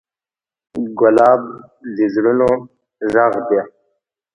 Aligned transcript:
ګلاب 0.99 1.41
د 1.95 1.97
زړونو 2.13 2.49
غږ 3.13 3.33
دی. 3.47 3.59